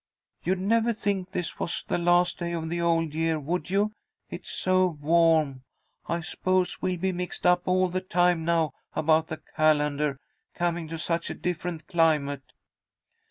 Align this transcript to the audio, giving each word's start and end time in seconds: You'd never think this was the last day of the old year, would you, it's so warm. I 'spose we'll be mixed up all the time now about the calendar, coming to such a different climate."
You'd 0.43 0.57
never 0.59 0.93
think 0.93 1.29
this 1.29 1.59
was 1.59 1.83
the 1.87 1.99
last 1.99 2.39
day 2.39 2.53
of 2.53 2.69
the 2.71 2.81
old 2.81 3.13
year, 3.13 3.39
would 3.39 3.69
you, 3.69 3.93
it's 4.31 4.49
so 4.49 4.87
warm. 4.99 5.61
I 6.07 6.21
'spose 6.21 6.81
we'll 6.81 6.97
be 6.99 7.11
mixed 7.11 7.45
up 7.45 7.67
all 7.67 7.87
the 7.87 8.01
time 8.01 8.43
now 8.43 8.73
about 8.95 9.27
the 9.27 9.43
calendar, 9.55 10.17
coming 10.55 10.87
to 10.87 10.97
such 10.97 11.29
a 11.29 11.35
different 11.35 11.85
climate." 11.85 12.53